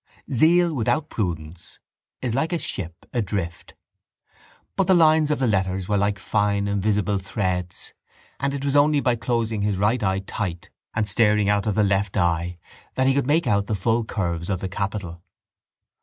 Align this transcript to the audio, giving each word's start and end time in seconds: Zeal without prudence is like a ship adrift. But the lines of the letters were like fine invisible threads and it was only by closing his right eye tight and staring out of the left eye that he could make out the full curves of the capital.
Zeal 0.31 0.73
without 0.73 1.09
prudence 1.09 1.77
is 2.23 2.33
like 2.33 2.51
a 2.51 2.57
ship 2.57 3.05
adrift. 3.13 3.75
But 4.75 4.87
the 4.87 4.95
lines 4.95 5.29
of 5.29 5.37
the 5.37 5.45
letters 5.45 5.87
were 5.87 5.95
like 5.95 6.17
fine 6.17 6.67
invisible 6.67 7.19
threads 7.19 7.93
and 8.39 8.55
it 8.55 8.65
was 8.65 8.75
only 8.75 8.99
by 8.99 9.15
closing 9.15 9.61
his 9.61 9.77
right 9.77 10.01
eye 10.01 10.23
tight 10.25 10.71
and 10.95 11.07
staring 11.07 11.49
out 11.49 11.67
of 11.67 11.75
the 11.75 11.83
left 11.83 12.17
eye 12.17 12.57
that 12.95 13.05
he 13.05 13.13
could 13.13 13.27
make 13.27 13.45
out 13.45 13.67
the 13.67 13.75
full 13.75 14.03
curves 14.03 14.49
of 14.49 14.59
the 14.59 14.67
capital. 14.67 15.21